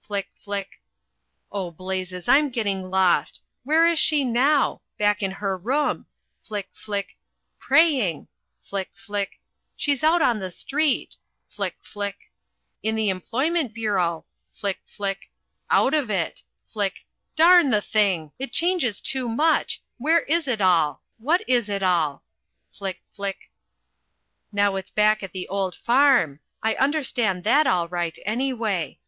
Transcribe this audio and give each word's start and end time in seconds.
Flick, 0.00 0.30
flick! 0.32 0.80
Oh, 1.52 1.70
blazes! 1.70 2.26
I'm 2.26 2.48
getting 2.48 2.88
lost! 2.88 3.42
Where 3.64 3.86
is 3.86 3.98
she 3.98 4.24
now? 4.24 4.80
Back 4.96 5.22
in 5.22 5.30
her 5.30 5.58
room 5.58 6.06
flick, 6.42 6.70
flick 6.72 7.18
praying 7.58 8.26
flick, 8.62 8.90
flick! 8.94 9.40
She's 9.76 10.02
out 10.02 10.22
on 10.22 10.38
the 10.38 10.50
street! 10.50 11.16
flick, 11.50 11.76
flick! 11.82 12.32
in 12.82 12.94
the 12.94 13.10
employment 13.10 13.74
bureau 13.74 14.24
flick, 14.54 14.78
flick! 14.86 15.30
out 15.68 15.92
of 15.92 16.08
it 16.10 16.44
flick 16.66 17.04
darn 17.36 17.68
the 17.68 17.82
thing! 17.82 18.32
It 18.38 18.52
changes 18.52 19.02
too 19.02 19.28
much 19.28 19.82
where 19.98 20.20
is 20.20 20.48
it 20.48 20.62
all? 20.62 21.02
What 21.18 21.44
is 21.46 21.68
it 21.68 21.82
all? 21.82 22.22
Flick, 22.72 23.02
flick! 23.12 23.50
Now 24.50 24.76
it's 24.76 24.90
back 24.90 25.22
at 25.22 25.32
the 25.34 25.46
old 25.48 25.74
farm 25.74 26.40
I 26.62 26.74
understand 26.76 27.44
that 27.44 27.66
all 27.66 27.86
right, 27.86 28.18
anyway! 28.24 28.98